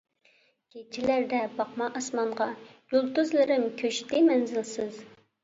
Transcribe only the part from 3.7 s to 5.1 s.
كۆچتى مەنزىلسىز.